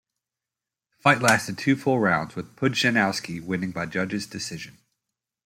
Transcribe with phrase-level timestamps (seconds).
[0.97, 4.79] The fight lasted two full rounds, with Pudzianowski winning by judges' decision.